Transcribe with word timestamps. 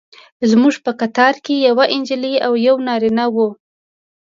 زموږ 0.49 0.75
په 0.85 0.91
قطار 1.01 1.35
کې 1.45 1.55
یوه 1.67 1.85
نجلۍ 1.99 2.35
او 2.45 2.53
یو 2.67 2.75
نارینه 2.87 3.25
و. 3.33 3.35